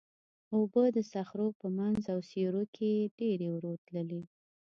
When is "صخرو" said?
1.13-1.47